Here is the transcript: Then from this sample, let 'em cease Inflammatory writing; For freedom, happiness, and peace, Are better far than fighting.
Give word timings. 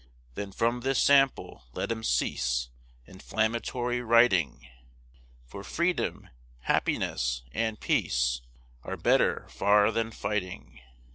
Then 0.33 0.51
from 0.51 0.79
this 0.79 0.97
sample, 0.99 1.65
let 1.73 1.91
'em 1.91 2.03
cease 2.03 2.69
Inflammatory 3.05 4.01
writing; 4.01 4.67
For 5.45 5.63
freedom, 5.63 6.27
happiness, 6.61 7.43
and 7.51 7.79
peace, 7.79 8.41
Are 8.83 8.97
better 8.97 9.45
far 9.49 9.91
than 9.91 10.09
fighting. 10.09 10.81